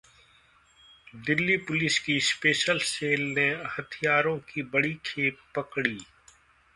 Delhi 1.25 1.57
police 1.67 1.97
की 1.99 2.19
cell 2.19 2.79
सेल 2.85 3.21
ने 3.29 3.47
हथियारों 3.75 4.37
की 4.49 4.63
बड़ी 4.73 4.93
खेप 5.05 5.37
पकड़ी 5.55 5.97